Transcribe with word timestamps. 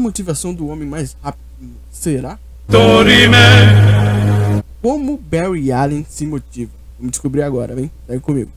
motivação 0.00 0.52
do 0.52 0.66
homem 0.66 0.88
mais 0.88 1.16
rápido 1.22 1.44
será? 1.90 2.38
Como 4.82 5.16
Barry 5.16 5.70
Allen 5.70 6.04
se 6.08 6.26
motiva? 6.26 6.72
Vamos 6.98 7.12
descobrir 7.12 7.42
agora, 7.42 7.74
vem? 7.74 7.90
Segue 8.06 8.20
comigo. 8.20 8.50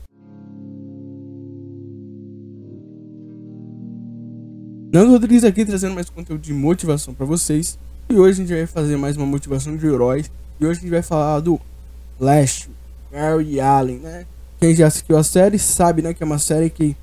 Nando 4.92 5.10
Rodrigues 5.10 5.44
aqui 5.44 5.64
trazendo 5.64 5.94
mais 5.94 6.08
conteúdo 6.08 6.40
de 6.40 6.52
motivação 6.52 7.12
para 7.14 7.26
vocês. 7.26 7.78
E 8.08 8.14
hoje 8.14 8.42
a 8.42 8.46
gente 8.46 8.56
vai 8.56 8.66
fazer 8.66 8.96
mais 8.96 9.16
uma 9.16 9.26
motivação 9.26 9.76
de 9.76 9.86
heróis. 9.86 10.30
E 10.60 10.64
hoje 10.64 10.78
a 10.78 10.82
gente 10.82 10.90
vai 10.90 11.02
falar 11.02 11.40
do 11.40 11.60
Flash, 12.18 12.68
Barry 13.10 13.60
Allen, 13.60 13.98
né? 13.98 14.24
Quem 14.60 14.74
já 14.74 14.86
assistiu 14.86 15.16
a 15.16 15.24
série 15.24 15.58
sabe, 15.58 16.00
né, 16.00 16.14
que 16.14 16.22
é 16.22 16.26
uma 16.26 16.38
série 16.38 16.70
que 16.70 16.96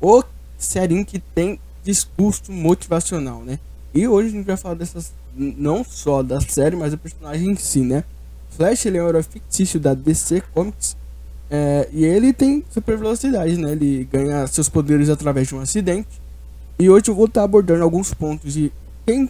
o 0.00 0.22
série 0.56 1.04
que 1.04 1.18
tem 1.18 1.58
discurso 1.84 2.52
motivacional, 2.52 3.42
né? 3.42 3.58
E 3.94 4.06
hoje 4.06 4.28
a 4.28 4.32
gente 4.32 4.46
vai 4.46 4.56
falar 4.56 4.74
dessas 4.74 5.12
não 5.34 5.84
só 5.84 6.22
da 6.22 6.40
série, 6.40 6.76
mas 6.76 6.92
do 6.92 6.98
personagem 6.98 7.50
em 7.50 7.56
si, 7.56 7.80
né? 7.80 8.04
Flash 8.50 8.86
ele 8.86 8.98
é 8.98 9.02
um 9.02 9.08
herói 9.08 9.22
fictício 9.22 9.80
da 9.80 9.94
DC 9.94 10.42
Comics 10.52 10.96
é, 11.50 11.88
e 11.92 12.04
ele 12.04 12.32
tem 12.32 12.64
super 12.70 12.96
velocidade, 12.96 13.56
né? 13.56 13.72
Ele 13.72 14.08
ganha 14.10 14.46
seus 14.46 14.68
poderes 14.68 15.08
através 15.08 15.48
de 15.48 15.54
um 15.54 15.60
acidente 15.60 16.20
e 16.78 16.90
hoje 16.90 17.08
eu 17.08 17.14
vou 17.14 17.26
estar 17.26 17.44
abordando 17.44 17.82
alguns 17.82 18.12
pontos 18.12 18.54
de 18.54 18.72
quem, 19.06 19.28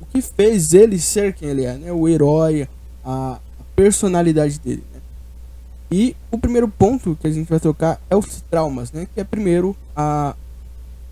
o 0.00 0.06
que 0.06 0.20
fez 0.20 0.74
ele 0.74 0.98
ser 0.98 1.32
quem 1.32 1.48
ele 1.48 1.64
é, 1.64 1.76
né? 1.76 1.92
O 1.92 2.08
herói, 2.08 2.68
a, 3.04 3.38
personalidade 3.74 4.58
dele, 4.60 4.84
né? 4.92 5.00
E 5.90 6.16
o 6.30 6.38
primeiro 6.38 6.68
ponto 6.68 7.16
que 7.20 7.26
a 7.26 7.30
gente 7.30 7.48
vai 7.48 7.60
tocar 7.60 8.00
é 8.08 8.16
os 8.16 8.40
traumas, 8.50 8.92
né? 8.92 9.06
Que 9.12 9.20
é 9.20 9.24
primeiro 9.24 9.76
a 9.96 10.34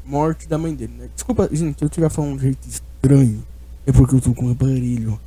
morte 0.04 0.48
da 0.48 0.58
mãe 0.58 0.74
dele, 0.74 0.94
né? 0.98 1.08
Desculpa, 1.14 1.48
gente, 1.52 1.82
eu 1.82 1.86
estiver 1.86 2.10
falando 2.10 2.32
de 2.32 2.36
um 2.36 2.40
jeito 2.40 2.68
estranho, 2.68 3.42
é 3.86 3.92
porque 3.92 4.14
eu 4.14 4.20
tô 4.20 4.34
com 4.34 4.46
um 4.46 4.52
aparelho. 4.52 5.18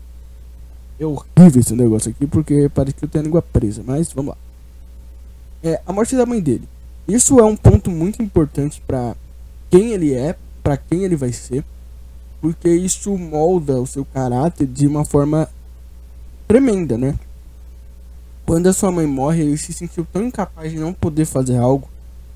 É 1.00 1.06
horrível 1.06 1.60
esse 1.60 1.76
negócio 1.76 2.12
aqui, 2.12 2.26
porque 2.26 2.70
parece 2.74 2.96
que 2.96 3.06
eu 3.06 3.10
tenho 3.10 3.24
a 3.24 3.26
língua 3.26 3.42
presa, 3.42 3.84
mas 3.86 4.12
vamos 4.14 4.32
lá. 4.32 4.38
É, 5.64 5.82
a 5.86 5.92
morte 5.92 6.16
da 6.16 6.26
mãe 6.26 6.40
dele. 6.40 6.68
Isso 7.08 7.40
é 7.40 7.44
um 7.44 7.56
ponto 7.56 7.92
muito 7.92 8.22
importante 8.22 8.82
para 8.86 9.16
quem 9.70 9.92
ele 9.92 10.14
é, 10.14 10.36
para 10.64 10.78
quem 10.78 11.04
ele 11.04 11.16
vai 11.16 11.32
ser, 11.32 11.64
porque 12.42 12.70
isso 12.70 13.18
molda 13.18 13.80
o 13.80 13.88
seu 13.88 14.06
caráter 14.06 14.68
de 14.68 14.88
uma 14.88 15.04
forma 15.04 15.50
tremenda, 16.48 16.98
né? 16.98 17.16
Quando 18.46 18.68
a 18.68 18.74
sua 18.74 18.92
mãe 18.92 19.08
morre, 19.08 19.42
ele 19.42 19.58
se 19.58 19.74
sentiu 19.74 20.06
tão 20.12 20.24
incapaz 20.24 20.72
de 20.72 20.80
não 20.80 20.94
poder 20.94 21.26
fazer 21.26 21.58
algo, 21.58 21.90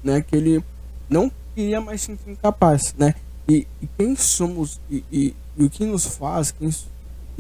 né, 0.04 0.22
que 0.22 0.36
ele 0.36 0.64
não 1.08 1.32
queria 1.60 1.82
mais 1.82 2.00
se 2.00 2.08
sentir 2.08 2.32
incapaz, 2.32 2.96
né? 2.98 3.14
E, 3.48 3.68
e 3.82 3.88
quem 3.98 4.16
somos 4.16 4.80
e, 4.90 5.04
e, 5.12 5.36
e, 5.58 5.64
o 5.66 5.70
que 5.70 5.84
nos 5.86 6.06
faz, 6.06 6.52
quem 6.52 6.72
se 6.72 6.86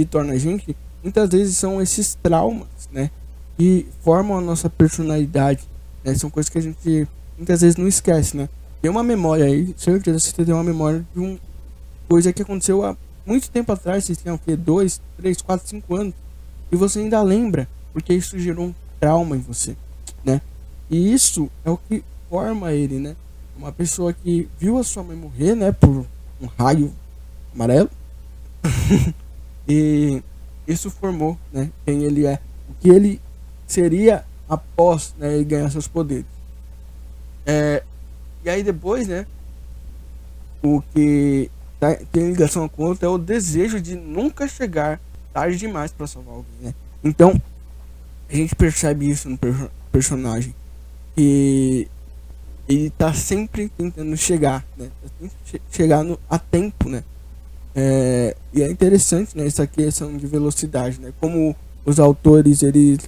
torna 0.10 0.34
a 0.34 0.38
gente, 0.38 0.76
muitas 1.02 1.30
vezes 1.30 1.56
são 1.56 1.82
esses 1.82 2.16
traumas, 2.16 2.68
né? 2.92 3.10
Que 3.58 3.88
formam 4.02 4.38
a 4.38 4.42
nossa 4.42 4.70
personalidade, 4.70 5.64
né? 6.04 6.14
São 6.16 6.30
coisas 6.30 6.50
que 6.50 6.58
a 6.58 6.62
gente 6.62 7.08
muitas 7.38 7.62
vezes 7.62 7.78
não 7.78 7.88
esquece, 7.88 8.36
né? 8.36 8.50
Tem 8.82 8.92
uma 8.92 9.04
memória 9.04 9.46
aí, 9.46 9.74
certeza 9.78 10.20
você 10.20 10.44
tem 10.44 10.54
uma 10.54 10.64
memória 10.64 11.06
de 11.14 11.20
uma 11.20 11.40
coisa 12.10 12.34
que 12.34 12.42
aconteceu 12.42 12.84
há 12.84 12.98
muito 13.26 13.50
tempo 13.50 13.72
atrás, 13.72 14.04
você 14.04 14.16
tinha 14.16 14.34
o 14.34 14.40
quê? 14.40 14.58
Dois, 14.58 15.00
três, 15.16 15.42
quatro, 15.42 15.66
cinco 15.66 15.96
anos. 15.96 16.14
E 16.70 16.76
você 16.76 17.00
ainda 17.00 17.22
lembra, 17.22 17.70
porque 17.94 18.14
isso 18.14 18.38
gerou 18.38 18.66
um 18.66 18.76
trauma 19.00 19.38
em 19.38 19.40
você, 19.40 19.78
né? 20.26 20.42
E 20.90 21.14
isso 21.14 21.50
é 21.64 21.70
o 21.70 21.78
que 21.78 22.04
forma 22.30 22.74
ele, 22.74 23.00
né? 23.00 23.16
Uma 23.60 23.74
pessoa 23.74 24.14
que 24.14 24.48
viu 24.58 24.78
a 24.78 24.84
sua 24.86 25.04
mãe 25.04 25.18
morrer, 25.18 25.54
né? 25.54 25.74
Por 25.74 26.06
um 26.42 26.46
raio 26.58 26.94
amarelo. 27.54 27.90
e 29.68 30.24
isso 30.66 30.90
formou, 30.90 31.38
né? 31.52 31.70
Quem 31.86 32.04
ele 32.04 32.26
é. 32.26 32.40
O 32.70 32.74
que 32.80 32.88
ele 32.88 33.22
seria 33.68 34.24
após 34.48 35.14
né, 35.18 35.36
ele 35.36 35.44
ganhar 35.44 35.70
seus 35.70 35.90
poderes. 35.90 36.26
É, 37.46 37.84
e 38.46 38.50
aí 38.50 38.64
depois, 38.64 39.10
né? 39.10 39.28
O 40.64 40.82
que 40.94 41.52
tá, 41.82 41.98
tem 42.14 42.30
ligação 42.30 42.70
com 42.70 42.84
outro 42.84 43.06
é 43.06 43.10
o 43.10 43.18
desejo 43.18 43.82
de 43.82 43.94
nunca 43.94 44.48
chegar 44.48 45.02
tarde 45.34 45.58
demais 45.58 45.92
para 45.92 46.08
salvar 46.08 46.36
alguém, 46.36 46.56
né? 46.62 46.74
Então, 47.04 47.42
a 48.30 48.34
gente 48.34 48.56
percebe 48.56 49.10
isso 49.10 49.28
no 49.30 49.38
per 49.38 49.70
personagem. 49.92 50.56
Que 51.14 51.90
ele 52.70 52.92
tá 52.92 53.12
sempre 53.12 53.68
tentando 53.68 54.16
chegar, 54.16 54.64
né? 54.78 54.92
Tá 55.02 55.28
che 55.44 55.60
chegar 55.72 56.04
no, 56.04 56.20
a 56.30 56.38
tempo, 56.38 56.88
né? 56.88 57.04
É, 57.74 58.36
e 58.54 58.62
é 58.62 58.70
interessante, 58.70 59.36
né? 59.36 59.48
Essa 59.48 59.66
questão 59.66 60.16
de 60.16 60.28
velocidade, 60.28 61.02
né? 61.02 61.12
Como 61.20 61.56
os 61.84 62.00
autores, 62.00 62.62
eles 62.62 63.00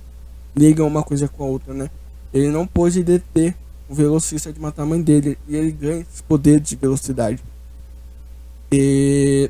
ligam 0.56 0.88
uma 0.88 1.04
coisa 1.04 1.28
com 1.28 1.44
a 1.44 1.48
outra, 1.48 1.76
né? 1.76 1.92
Ele 2.34 2.48
não 2.48 2.66
pôde 2.66 3.04
deter 3.04 3.56
o 3.88 3.94
velocista 3.94 4.52
de 4.52 4.60
matar 4.60 4.82
a 4.82 4.86
mãe 4.86 5.00
dele. 5.00 5.38
E 5.48 5.56
ele 5.56 5.72
ganha 5.72 6.02
esse 6.02 6.24
poder 6.24 6.60
de 6.60 6.76
velocidade. 6.76 7.40
E, 8.72 9.48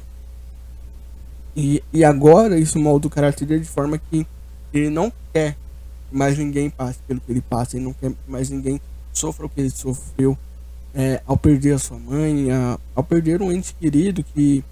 e, 1.56 1.82
e 1.94 2.04
agora 2.04 2.60
isso 2.60 2.78
molda 2.78 3.08
o 3.08 3.10
caráter 3.10 3.46
dele 3.46 3.62
de 3.62 3.70
forma 3.70 3.98
que 3.98 4.28
ele 4.74 4.90
não 4.90 5.14
quer 5.32 5.56
que 6.10 6.18
mais 6.18 6.38
ninguém 6.38 6.70
passe 6.70 7.00
pelo 7.08 7.22
que 7.22 7.32
ele 7.32 7.42
passa. 7.42 7.78
Ele 7.78 7.86
não 7.86 7.94
quer 7.94 8.10
que 8.10 8.18
mais 8.28 8.50
ninguém 8.50 8.82
sofra 9.14 9.46
o 9.46 9.50
que 9.50 9.62
ele 9.62 9.70
sofreu 9.70 10.38
é, 10.94 11.22
ao 11.26 11.38
perder 11.38 11.74
a 11.74 11.80
sua 11.80 11.98
mãe, 11.98 12.52
a, 12.52 12.78
ao 12.96 13.04
perder 13.04 13.42
um 13.42 13.52
ente 13.52 13.74
querido 13.80 14.24
que 14.24 14.64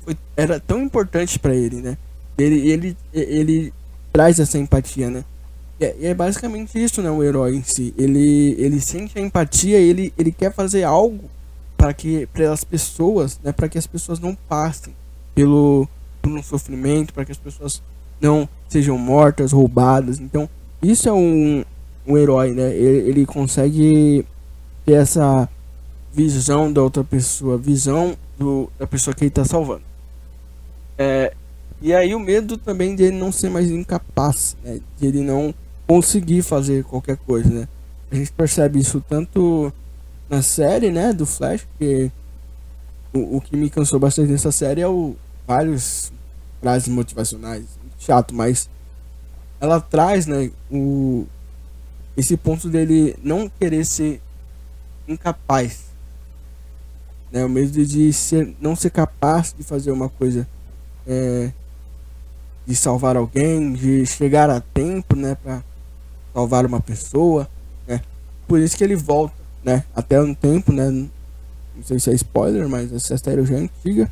foi, 0.00 0.16
era 0.36 0.58
tão 0.60 0.82
importante 0.82 1.38
para 1.38 1.54
ele, 1.54 1.76
né? 1.76 1.96
Ele, 2.36 2.68
ele, 2.68 2.96
ele 3.12 3.72
traz 4.12 4.38
essa 4.38 4.58
empatia, 4.58 5.10
né? 5.10 5.24
E 5.78 5.84
é, 5.84 5.96
é, 6.06 6.14
basicamente 6.14 6.82
isso, 6.82 7.02
né? 7.02 7.10
O 7.10 7.22
herói 7.22 7.56
em 7.56 7.62
si. 7.62 7.94
Ele, 7.96 8.54
ele 8.58 8.80
sente 8.80 9.18
a 9.18 9.22
empatia 9.22 9.78
ele, 9.78 10.12
ele 10.16 10.32
quer 10.32 10.52
fazer 10.52 10.84
algo 10.84 11.30
para 11.76 11.92
que 11.92 12.26
para 12.26 12.52
as 12.52 12.64
pessoas, 12.64 13.38
né? 13.42 13.52
Para 13.52 13.68
que 13.68 13.78
as 13.78 13.86
pessoas 13.86 14.18
não 14.18 14.34
passem 14.34 14.94
pelo 15.34 15.88
por 16.22 16.32
um 16.32 16.42
sofrimento, 16.42 17.12
para 17.12 17.24
que 17.24 17.32
as 17.32 17.38
pessoas 17.38 17.82
não 18.20 18.48
sejam 18.68 18.96
mortas, 18.96 19.52
roubadas. 19.52 20.18
Então, 20.18 20.48
isso 20.82 21.08
é 21.08 21.12
um, 21.12 21.62
um 22.06 22.16
herói, 22.16 22.52
né? 22.52 22.74
Ele, 22.74 23.08
ele 23.08 23.26
consegue 23.26 24.24
ter 24.84 24.94
essa 24.94 25.48
visão 26.12 26.72
da 26.72 26.82
outra 26.82 27.02
pessoa, 27.02 27.56
visão 27.58 28.16
do, 28.38 28.70
da 28.78 28.86
pessoa 28.86 29.14
que 29.14 29.24
ele 29.24 29.28
está 29.28 29.44
salvando. 29.44 29.82
É, 30.96 31.34
e 31.80 31.92
aí 31.92 32.14
o 32.14 32.20
medo 32.20 32.56
também 32.56 32.94
dele 32.94 33.16
não 33.16 33.32
ser 33.32 33.50
mais 33.50 33.70
incapaz, 33.70 34.56
né? 34.62 34.80
De 34.98 35.06
ele 35.06 35.20
não 35.20 35.52
conseguir 35.86 36.42
fazer 36.42 36.84
qualquer 36.84 37.16
coisa, 37.16 37.48
né? 37.48 37.68
A 38.10 38.14
gente 38.14 38.32
percebe 38.32 38.78
isso 38.78 39.04
tanto 39.08 39.72
na 40.28 40.40
série, 40.40 40.90
né, 40.90 41.12
do 41.12 41.26
Flash, 41.26 41.66
que 41.78 42.10
o, 43.12 43.36
o 43.36 43.40
que 43.40 43.56
me 43.56 43.68
cansou 43.68 43.98
bastante 43.98 44.30
nessa 44.30 44.50
série 44.50 44.80
é 44.80 44.88
o 44.88 45.14
vários 45.46 46.12
frases 46.60 46.88
motivacionais, 46.88 47.64
chato, 47.98 48.34
mas 48.34 48.68
ela 49.60 49.80
traz, 49.80 50.26
né, 50.26 50.50
o 50.70 51.26
esse 52.16 52.36
ponto 52.36 52.68
dele 52.68 53.16
não 53.22 53.48
querer 53.48 53.84
ser 53.84 54.20
incapaz, 55.06 55.84
né, 57.30 57.44
o 57.44 57.48
medo 57.48 57.84
de 57.84 58.12
ser 58.12 58.54
não 58.60 58.76
ser 58.76 58.90
capaz 58.90 59.54
de 59.56 59.64
fazer 59.64 59.90
uma 59.90 60.08
coisa 60.08 60.46
é, 61.06 61.50
de 62.66 62.74
salvar 62.74 63.16
alguém, 63.16 63.72
de 63.72 64.06
chegar 64.06 64.48
a 64.48 64.60
tempo, 64.60 65.16
né, 65.16 65.34
para 65.34 65.62
salvar 66.32 66.66
uma 66.66 66.80
pessoa, 66.80 67.48
né? 67.86 68.00
Por 68.48 68.58
isso 68.58 68.76
que 68.76 68.84
ele 68.84 68.96
volta, 68.96 69.34
né? 69.62 69.84
Até 69.94 70.20
um 70.20 70.34
tempo, 70.34 70.72
né? 70.72 70.90
Não 70.90 71.82
sei 71.82 71.98
se 71.98 72.10
é 72.10 72.14
spoiler, 72.14 72.68
mas 72.68 72.92
essa 72.92 73.16
série 73.16 73.44
já 73.44 73.54
é 73.54 73.58
antiga. 73.60 74.10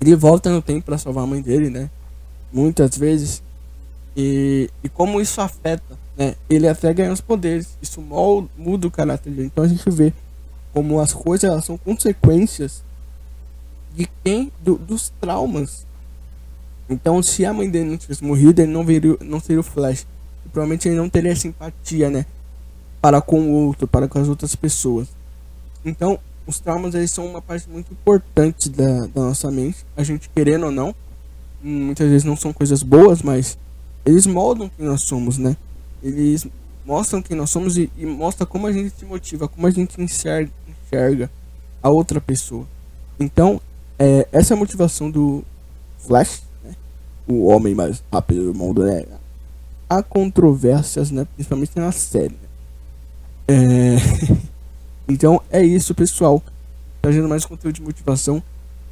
Ele 0.00 0.14
volta 0.14 0.50
no 0.50 0.62
tempo 0.62 0.84
para 0.84 0.98
salvar 0.98 1.24
a 1.24 1.26
mãe 1.26 1.40
dele, 1.40 1.70
né? 1.70 1.90
Muitas 2.52 2.96
vezes. 2.96 3.42
E, 4.16 4.70
e 4.82 4.88
como 4.88 5.20
isso 5.20 5.40
afeta, 5.40 5.98
né? 6.16 6.34
Ele 6.48 6.68
até 6.68 6.92
ganha 6.92 7.12
os 7.12 7.20
poderes. 7.20 7.76
Isso 7.80 8.00
molda, 8.00 8.48
muda 8.56 8.86
o 8.86 8.90
caráter 8.90 9.30
dele. 9.32 9.46
Então 9.46 9.64
a 9.64 9.68
gente 9.68 9.88
vê 9.90 10.12
como 10.72 11.00
as 11.00 11.12
coisas 11.12 11.64
são 11.64 11.78
consequências 11.78 12.82
de 13.94 14.08
quem 14.24 14.52
do, 14.62 14.76
dos 14.76 15.12
traumas. 15.20 15.86
Então, 16.90 17.22
se 17.22 17.44
a 17.44 17.52
mãe 17.52 17.68
dele 17.68 17.90
não 17.90 17.98
tivesse 17.98 18.24
morrido, 18.24 18.62
ele 18.62 18.72
não, 18.72 18.84
viria, 18.84 19.16
não 19.20 19.40
seria 19.40 19.60
o 19.60 19.62
Flash 19.62 20.06
provavelmente 20.48 20.88
ele 20.88 20.96
não 20.96 21.08
teria 21.08 21.34
simpatia, 21.36 22.10
né? 22.10 22.26
Para 23.00 23.20
com 23.20 23.40
o 23.40 23.52
outro, 23.52 23.86
para 23.86 24.08
com 24.08 24.18
as 24.18 24.28
outras 24.28 24.56
pessoas. 24.56 25.08
Então, 25.84 26.18
os 26.46 26.58
traumas 26.58 26.94
eles 26.94 27.10
são 27.10 27.26
uma 27.26 27.40
parte 27.40 27.68
muito 27.68 27.92
importante 27.92 28.68
da, 28.68 29.06
da 29.06 29.22
nossa 29.22 29.50
mente, 29.50 29.84
a 29.96 30.02
gente 30.02 30.28
querendo 30.30 30.66
ou 30.66 30.72
não. 30.72 30.94
Muitas 31.62 32.08
vezes 32.08 32.24
não 32.24 32.36
são 32.36 32.52
coisas 32.52 32.82
boas, 32.82 33.22
mas 33.22 33.58
eles 34.08 34.26
moldam 34.26 34.70
quem 34.74 34.86
nós 34.86 35.02
somos, 35.02 35.36
né? 35.36 35.54
Eles 36.02 36.46
mostram 36.84 37.20
quem 37.20 37.36
nós 37.36 37.50
somos 37.50 37.76
e, 37.76 37.90
e 37.98 38.06
mostra 38.06 38.46
como 38.46 38.66
a 38.66 38.72
gente 38.72 38.94
se 38.98 39.04
motiva, 39.04 39.46
como 39.46 39.66
a 39.66 39.70
gente 39.70 40.00
enxerga, 40.00 40.50
enxerga 40.66 41.30
a 41.82 41.90
outra 41.90 42.18
pessoa. 42.18 42.66
Então, 43.20 43.60
é, 43.98 44.26
essa 44.32 44.54
é 44.54 44.56
a 44.56 44.58
motivação 44.58 45.10
do 45.10 45.44
Flash, 45.98 46.42
né? 46.64 46.74
o 47.26 47.48
homem 47.48 47.74
mais 47.74 48.02
rápido 48.10 48.50
do 48.50 48.58
mundo, 48.58 48.82
né? 48.82 49.04
Há 49.90 50.02
controvérsias, 50.02 51.10
né? 51.10 51.26
Principalmente 51.34 51.76
na 51.76 51.92
série. 51.92 52.34
Né? 52.34 52.48
É... 53.48 53.96
então 55.06 55.42
é 55.50 55.62
isso, 55.62 55.94
pessoal. 55.94 56.42
Trazendo 57.02 57.28
mais 57.28 57.44
conteúdo 57.44 57.74
de 57.74 57.82
motivação. 57.82 58.42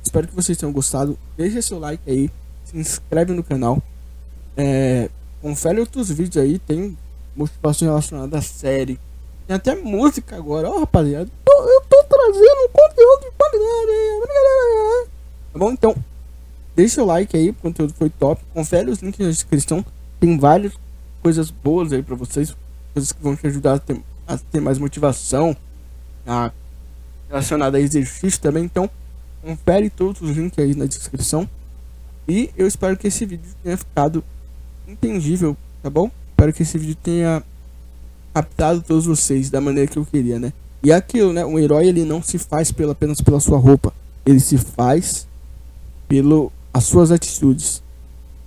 Espero 0.04 0.28
que 0.28 0.34
vocês 0.34 0.58
tenham 0.58 0.72
gostado. 0.72 1.18
Deixa 1.38 1.62
seu 1.62 1.78
like 1.78 2.02
aí. 2.06 2.30
Se 2.64 2.76
inscreve 2.76 3.32
no 3.32 3.42
canal. 3.42 3.82
É... 4.56 5.10
Confere 5.42 5.80
outros 5.80 6.10
vídeos 6.10 6.42
aí. 6.42 6.58
Tem 6.58 6.96
motivação 7.34 7.88
relacionada 7.88 8.38
à 8.38 8.42
série. 8.42 8.98
Tem 9.46 9.56
até 9.56 9.74
música 9.74 10.36
agora. 10.36 10.68
Ó, 10.68 10.76
oh, 10.76 10.80
rapaziada. 10.80 11.30
Eu 11.46 11.82
tô 11.88 12.04
trazendo 12.04 12.68
conteúdo 12.72 13.20
de 13.20 13.30
qualidade. 13.36 15.10
Tá 15.52 15.58
bom? 15.58 15.70
Então, 15.70 15.96
deixa 16.74 17.02
o 17.02 17.06
like 17.06 17.36
aí. 17.36 17.50
O 17.50 17.54
conteúdo 17.54 17.94
foi 17.94 18.10
top. 18.10 18.42
Confere 18.52 18.90
os 18.90 19.00
links 19.00 19.20
na 19.20 19.30
descrição. 19.30 19.84
Tem 20.18 20.38
várias 20.38 20.72
coisas 21.22 21.50
boas 21.50 21.92
aí 21.92 22.02
pra 22.02 22.16
vocês. 22.16 22.56
Coisas 22.92 23.12
que 23.12 23.22
vão 23.22 23.36
te 23.36 23.46
ajudar 23.46 23.74
a 23.74 23.78
ter, 23.78 24.00
a 24.26 24.38
ter 24.38 24.60
mais 24.60 24.78
motivação. 24.78 25.56
A 26.26 26.50
relacionada 27.28 27.78
a 27.78 27.80
exercício 27.80 28.40
também. 28.40 28.64
Então, 28.64 28.88
confere 29.42 29.90
todos 29.90 30.20
os 30.22 30.36
links 30.36 30.58
aí 30.58 30.74
na 30.74 30.86
descrição. 30.86 31.48
E 32.28 32.50
eu 32.56 32.66
espero 32.66 32.96
que 32.96 33.06
esse 33.06 33.24
vídeo 33.24 33.48
tenha 33.62 33.76
ficado 33.76 34.24
entendível, 34.86 35.56
tá 35.82 35.90
bom? 35.90 36.10
Espero 36.30 36.52
que 36.52 36.62
esse 36.62 36.78
vídeo 36.78 36.96
tenha 37.02 37.42
captado 38.34 38.82
todos 38.82 39.06
vocês 39.06 39.50
da 39.50 39.60
maneira 39.60 39.90
que 39.90 39.98
eu 39.98 40.04
queria, 40.04 40.38
né? 40.38 40.52
E 40.82 40.92
aquilo, 40.92 41.32
né? 41.32 41.44
Um 41.44 41.58
herói 41.58 41.88
ele 41.88 42.04
não 42.04 42.22
se 42.22 42.38
faz 42.38 42.70
pela, 42.70 42.92
apenas 42.92 43.20
pela 43.20 43.40
sua 43.40 43.58
roupa, 43.58 43.92
ele 44.24 44.40
se 44.40 44.58
faz 44.58 45.26
pelo 46.06 46.52
as 46.72 46.84
suas 46.84 47.10
atitudes, 47.10 47.82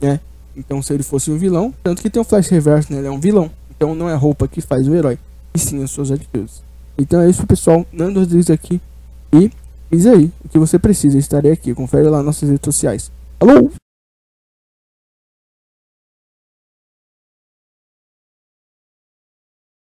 né? 0.00 0.20
Então, 0.56 0.82
se 0.82 0.92
ele 0.92 1.02
fosse 1.02 1.30
um 1.30 1.38
vilão, 1.38 1.72
tanto 1.82 2.02
que 2.02 2.10
tem 2.10 2.20
o 2.20 2.24
Flash 2.24 2.48
Reverso, 2.48 2.92
né? 2.92 2.98
Ele 2.98 3.06
é 3.06 3.10
um 3.10 3.20
vilão. 3.20 3.50
Então, 3.76 3.94
não 3.94 4.08
é 4.08 4.14
a 4.14 4.16
roupa 4.16 4.48
que 4.48 4.60
faz 4.60 4.88
o 4.88 4.94
herói, 4.94 5.18
e 5.54 5.58
sim 5.58 5.82
as 5.82 5.90
suas 5.90 6.10
atitudes. 6.10 6.66
Então 6.98 7.20
é 7.20 7.28
isso, 7.28 7.46
pessoal. 7.46 7.84
Nando 7.92 8.20
Rodrigues 8.20 8.50
aqui. 8.50 8.80
E 9.32 9.50
diz 9.90 10.06
aí 10.06 10.32
o 10.44 10.48
que 10.48 10.58
você 10.58 10.78
precisa. 10.78 11.18
Estarei 11.18 11.52
aqui. 11.52 11.74
Confere 11.74 12.08
lá 12.08 12.22
nossas 12.22 12.48
redes 12.48 12.64
sociais. 12.64 13.10
Alô! 13.38 13.70